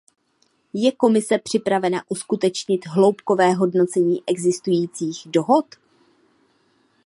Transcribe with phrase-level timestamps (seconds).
[0.73, 5.65] Je Komise připravena uskutečnit hloubkové hodnocení existujících dohod?